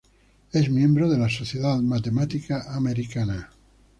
Es 0.51 0.67
miembro 0.71 1.07
de 1.11 1.19
la 1.19 1.29
Sociedad 1.29 1.77
Matemática 1.77 2.73
americana. 2.75 3.51